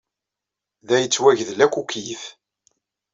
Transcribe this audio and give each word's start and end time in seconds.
Da 0.87 0.95
yettwagdel 0.99 1.59
akk 1.65 1.75
ukeyyef. 1.81 2.23